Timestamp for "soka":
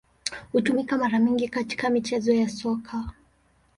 2.49-3.11